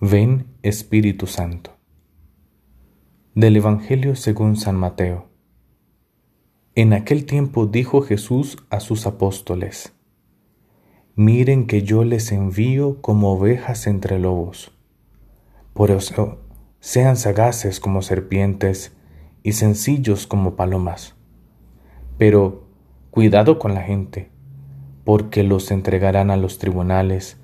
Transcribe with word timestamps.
Ven 0.00 0.46
Espíritu 0.62 1.26
Santo. 1.26 1.72
Del 3.34 3.56
Evangelio 3.56 4.14
según 4.14 4.54
San 4.54 4.76
Mateo. 4.76 5.26
En 6.76 6.92
aquel 6.92 7.26
tiempo 7.26 7.66
dijo 7.66 8.02
Jesús 8.02 8.58
a 8.70 8.78
sus 8.78 9.08
apóstoles, 9.08 9.92
Miren 11.16 11.66
que 11.66 11.82
yo 11.82 12.04
les 12.04 12.30
envío 12.30 13.02
como 13.02 13.32
ovejas 13.32 13.88
entre 13.88 14.20
lobos. 14.20 14.70
Por 15.74 15.90
eso, 15.90 16.38
sean 16.78 17.16
sagaces 17.16 17.80
como 17.80 18.00
serpientes 18.02 18.96
y 19.42 19.54
sencillos 19.54 20.28
como 20.28 20.54
palomas. 20.54 21.16
Pero 22.18 22.68
cuidado 23.10 23.58
con 23.58 23.74
la 23.74 23.82
gente, 23.82 24.30
porque 25.02 25.42
los 25.42 25.72
entregarán 25.72 26.30
a 26.30 26.36
los 26.36 26.58
tribunales, 26.58 27.36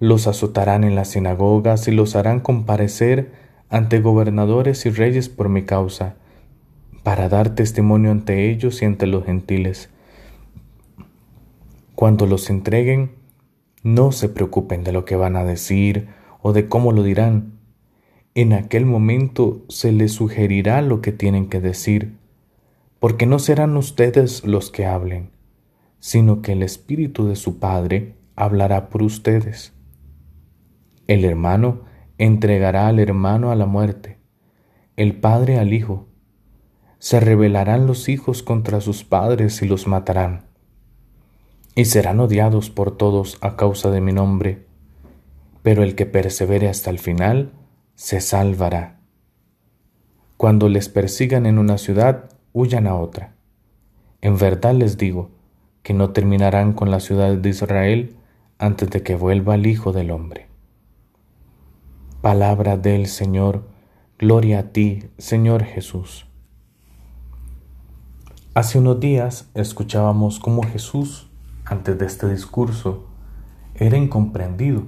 los 0.00 0.26
azotarán 0.26 0.84
en 0.84 0.94
las 0.94 1.08
sinagogas 1.08 1.88
y 1.88 1.90
los 1.90 2.16
harán 2.16 2.40
comparecer 2.40 3.32
ante 3.68 4.00
gobernadores 4.00 4.86
y 4.86 4.90
reyes 4.90 5.28
por 5.28 5.48
mi 5.48 5.64
causa, 5.64 6.16
para 7.02 7.28
dar 7.28 7.54
testimonio 7.54 8.10
ante 8.10 8.50
ellos 8.50 8.80
y 8.82 8.84
ante 8.86 9.06
los 9.06 9.24
gentiles. 9.24 9.90
Cuando 11.94 12.26
los 12.26 12.50
entreguen, 12.50 13.12
no 13.82 14.12
se 14.12 14.28
preocupen 14.28 14.82
de 14.82 14.92
lo 14.92 15.04
que 15.04 15.16
van 15.16 15.36
a 15.36 15.44
decir 15.44 16.08
o 16.40 16.52
de 16.52 16.68
cómo 16.68 16.92
lo 16.92 17.02
dirán. 17.02 17.58
En 18.34 18.54
aquel 18.54 18.86
momento 18.86 19.64
se 19.68 19.92
les 19.92 20.12
sugerirá 20.12 20.80
lo 20.80 21.02
que 21.02 21.12
tienen 21.12 21.48
que 21.48 21.60
decir, 21.60 22.16
porque 22.98 23.26
no 23.26 23.38
serán 23.38 23.76
ustedes 23.76 24.44
los 24.44 24.70
que 24.70 24.86
hablen, 24.86 25.30
sino 26.00 26.40
que 26.40 26.52
el 26.52 26.62
Espíritu 26.62 27.26
de 27.26 27.36
su 27.36 27.58
Padre 27.58 28.14
hablará 28.34 28.88
por 28.88 29.02
ustedes. 29.02 29.73
El 31.06 31.26
hermano 31.26 31.82
entregará 32.16 32.88
al 32.88 32.98
hermano 32.98 33.50
a 33.50 33.56
la 33.56 33.66
muerte, 33.66 34.18
el 34.96 35.14
padre 35.20 35.58
al 35.58 35.74
hijo. 35.74 36.06
Se 36.98 37.20
rebelarán 37.20 37.86
los 37.86 38.08
hijos 38.08 38.42
contra 38.42 38.80
sus 38.80 39.04
padres 39.04 39.60
y 39.60 39.66
los 39.66 39.86
matarán. 39.86 40.46
Y 41.74 41.84
serán 41.84 42.20
odiados 42.20 42.70
por 42.70 42.96
todos 42.96 43.36
a 43.42 43.56
causa 43.56 43.90
de 43.90 44.00
mi 44.00 44.12
nombre, 44.12 44.64
pero 45.62 45.82
el 45.82 45.94
que 45.94 46.06
persevere 46.06 46.68
hasta 46.70 46.88
el 46.88 46.98
final 46.98 47.52
se 47.94 48.22
salvará. 48.22 49.00
Cuando 50.38 50.70
les 50.70 50.88
persigan 50.88 51.44
en 51.44 51.58
una 51.58 51.76
ciudad, 51.76 52.30
huyan 52.54 52.86
a 52.86 52.94
otra. 52.94 53.34
En 54.22 54.38
verdad 54.38 54.72
les 54.72 54.96
digo 54.96 55.32
que 55.82 55.92
no 55.92 56.10
terminarán 56.10 56.72
con 56.72 56.90
la 56.90 57.00
ciudad 57.00 57.36
de 57.36 57.48
Israel 57.50 58.16
antes 58.56 58.88
de 58.88 59.02
que 59.02 59.16
vuelva 59.16 59.54
el 59.54 59.66
Hijo 59.66 59.92
del 59.92 60.10
Hombre. 60.10 60.53
Palabra 62.24 62.78
del 62.78 63.06
Señor, 63.06 63.68
gloria 64.18 64.60
a 64.60 64.62
ti, 64.72 65.10
Señor 65.18 65.62
Jesús. 65.62 66.26
Hace 68.54 68.78
unos 68.78 68.98
días 68.98 69.50
escuchábamos 69.52 70.40
cómo 70.40 70.62
Jesús, 70.62 71.30
antes 71.66 71.98
de 71.98 72.06
este 72.06 72.26
discurso, 72.26 73.04
era 73.74 73.98
incomprendido. 73.98 74.86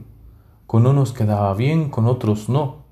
Con 0.66 0.86
unos 0.86 1.12
quedaba 1.12 1.52
bien, 1.52 1.90
con 1.90 2.06
otros 2.06 2.48
no. 2.48 2.86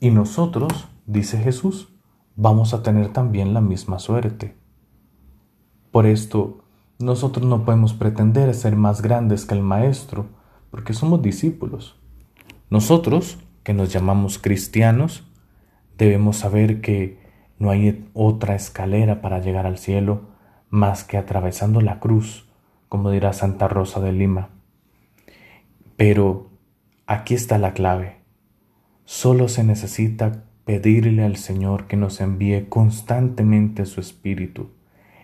Y 0.00 0.10
nosotros, 0.10 0.88
dice 1.06 1.38
Jesús, 1.38 1.94
vamos 2.34 2.74
a 2.74 2.82
tener 2.82 3.12
también 3.12 3.54
la 3.54 3.60
misma 3.60 4.00
suerte. 4.00 4.56
Por 5.92 6.06
esto, 6.06 6.64
nosotros 6.98 7.46
no 7.46 7.64
podemos 7.64 7.94
pretender 7.94 8.52
ser 8.52 8.74
más 8.74 9.00
grandes 9.00 9.46
que 9.46 9.54
el 9.54 9.62
Maestro, 9.62 10.26
porque 10.72 10.92
somos 10.92 11.22
discípulos. 11.22 11.99
Nosotros, 12.70 13.40
que 13.64 13.74
nos 13.74 13.92
llamamos 13.92 14.38
cristianos, 14.38 15.28
debemos 15.98 16.36
saber 16.36 16.80
que 16.80 17.18
no 17.58 17.70
hay 17.70 18.08
otra 18.14 18.54
escalera 18.54 19.20
para 19.20 19.40
llegar 19.40 19.66
al 19.66 19.76
cielo 19.76 20.30
más 20.68 21.02
que 21.02 21.16
atravesando 21.16 21.80
la 21.80 21.98
cruz, 21.98 22.48
como 22.88 23.10
dirá 23.10 23.32
Santa 23.32 23.66
Rosa 23.66 23.98
de 24.00 24.12
Lima. 24.12 24.50
Pero 25.96 26.50
aquí 27.06 27.34
está 27.34 27.58
la 27.58 27.74
clave. 27.74 28.18
Solo 29.04 29.48
se 29.48 29.64
necesita 29.64 30.44
pedirle 30.64 31.24
al 31.24 31.36
Señor 31.36 31.88
que 31.88 31.96
nos 31.96 32.20
envíe 32.20 32.68
constantemente 32.68 33.84
su 33.84 34.00
Espíritu, 34.00 34.70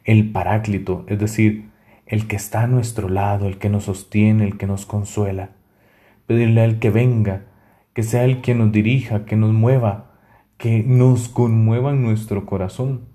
el 0.03 0.33
Paráclito, 0.33 1.05
es 1.06 1.21
decir, 1.21 1.71
el 2.06 2.27
que 2.27 2.35
está 2.35 2.62
a 2.62 2.67
nuestro 2.67 3.09
lado, 3.09 3.47
el 3.47 3.59
que 3.59 3.69
nos 3.69 3.85
sostiene, 3.85 4.45
el 4.45 4.59
que 4.59 4.67
nos 4.67 4.85
consuela 4.85 5.56
pedirle 6.26 6.60
a 6.60 6.64
Él 6.64 6.78
que 6.78 6.91
venga, 6.91 7.47
que 7.92 8.03
sea 8.03 8.25
Él 8.25 8.41
quien 8.42 8.59
nos 8.59 8.72
dirija, 8.72 9.25
que 9.25 9.37
nos 9.37 9.53
mueva, 9.53 10.12
que 10.59 10.82
nos 10.82 11.28
conmueva 11.28 11.91
en 11.91 12.03
nuestro 12.03 12.47
corazón, 12.47 13.09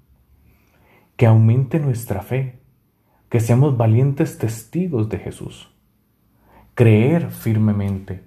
que 1.17 1.25
aumente 1.25 1.79
nuestra 1.79 2.21
fe, 2.21 2.61
que 3.29 3.39
seamos 3.39 3.77
valientes 3.77 4.37
testigos 4.37 5.09
de 5.09 5.19
Jesús, 5.19 5.71
creer 6.73 7.29
firmemente, 7.31 8.23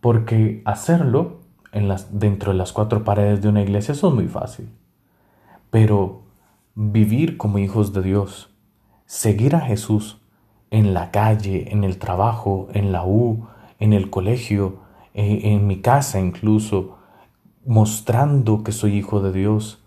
porque 0.00 0.62
hacerlo 0.64 1.40
dentro 2.10 2.52
de 2.52 2.58
las 2.58 2.72
cuatro 2.72 3.04
paredes 3.04 3.42
de 3.42 3.48
una 3.48 3.62
iglesia 3.62 3.92
es 3.92 4.02
muy 4.02 4.28
fácil, 4.28 4.68
pero 5.70 6.24
vivir 6.74 7.36
como 7.36 7.58
hijos 7.58 7.92
de 7.92 8.02
Dios, 8.02 8.54
seguir 9.06 9.54
a 9.54 9.60
Jesús 9.60 10.20
en 10.70 10.94
la 10.94 11.10
calle, 11.10 11.72
en 11.72 11.84
el 11.84 11.98
trabajo, 11.98 12.68
en 12.72 12.92
la 12.92 13.04
U, 13.04 13.46
en 13.80 13.92
el 13.92 14.10
colegio, 14.10 14.78
eh, 15.14 15.40
en 15.44 15.66
mi 15.66 15.80
casa 15.80 16.20
incluso, 16.20 16.98
mostrando 17.66 18.62
que 18.62 18.72
soy 18.72 18.96
hijo 18.96 19.20
de 19.20 19.32
Dios, 19.32 19.82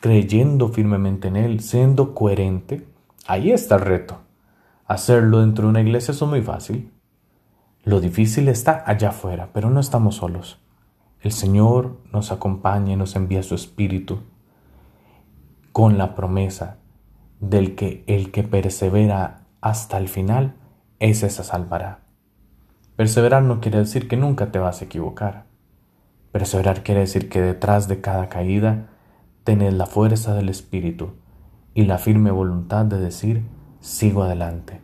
creyendo 0.00 0.68
firmemente 0.68 1.28
en 1.28 1.36
Él, 1.36 1.60
siendo 1.60 2.14
coherente, 2.14 2.86
ahí 3.26 3.50
está 3.50 3.74
el 3.74 3.82
reto. 3.82 4.20
Hacerlo 4.86 5.40
dentro 5.40 5.64
de 5.64 5.70
una 5.70 5.80
iglesia 5.80 6.12
es 6.12 6.22
muy 6.22 6.42
fácil. 6.42 6.90
Lo 7.84 8.00
difícil 8.00 8.48
está 8.48 8.82
allá 8.86 9.10
afuera, 9.10 9.50
pero 9.52 9.68
no 9.68 9.80
estamos 9.80 10.16
solos. 10.16 10.58
El 11.20 11.32
Señor 11.32 11.98
nos 12.12 12.32
acompaña 12.32 12.92
y 12.92 12.96
nos 12.96 13.16
envía 13.16 13.42
su 13.42 13.54
Espíritu 13.54 14.20
con 15.72 15.98
la 15.98 16.14
promesa 16.14 16.78
del 17.40 17.74
que 17.74 18.04
el 18.06 18.30
que 18.30 18.42
persevera 18.42 19.46
hasta 19.60 19.98
el 19.98 20.08
final, 20.08 20.54
ese 20.98 21.30
se 21.30 21.42
salvará. 21.42 22.03
Perseverar 22.96 23.42
no 23.42 23.60
quiere 23.60 23.78
decir 23.78 24.06
que 24.06 24.16
nunca 24.16 24.52
te 24.52 24.60
vas 24.60 24.80
a 24.80 24.84
equivocar. 24.84 25.46
Perseverar 26.30 26.84
quiere 26.84 27.00
decir 27.00 27.28
que 27.28 27.40
detrás 27.40 27.88
de 27.88 28.00
cada 28.00 28.28
caída 28.28 28.90
tenés 29.42 29.74
la 29.74 29.86
fuerza 29.86 30.32
del 30.34 30.48
Espíritu 30.48 31.14
y 31.74 31.86
la 31.86 31.98
firme 31.98 32.30
voluntad 32.30 32.84
de 32.84 33.00
decir, 33.00 33.48
sigo 33.80 34.22
adelante, 34.22 34.80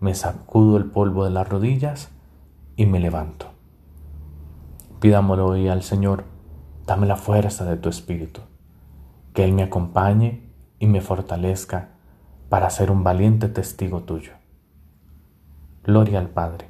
me 0.00 0.14
sacudo 0.14 0.78
el 0.78 0.86
polvo 0.86 1.24
de 1.24 1.32
las 1.32 1.46
rodillas 1.46 2.10
y 2.76 2.86
me 2.86 2.98
levanto. 2.98 3.50
Pidámoslo 4.98 5.48
hoy 5.48 5.68
al 5.68 5.82
Señor, 5.82 6.24
dame 6.86 7.06
la 7.06 7.16
fuerza 7.16 7.66
de 7.66 7.76
tu 7.76 7.90
Espíritu, 7.90 8.40
que 9.34 9.44
Él 9.44 9.52
me 9.52 9.64
acompañe 9.64 10.50
y 10.78 10.86
me 10.86 11.02
fortalezca 11.02 11.90
para 12.48 12.70
ser 12.70 12.90
un 12.90 13.04
valiente 13.04 13.48
testigo 13.48 14.04
tuyo. 14.04 14.32
Gloria 15.84 16.20
al 16.20 16.30
Padre 16.30 16.69